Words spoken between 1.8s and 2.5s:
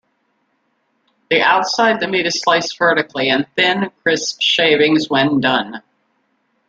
the meat is